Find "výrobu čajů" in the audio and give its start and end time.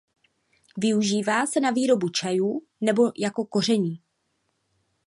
1.71-2.61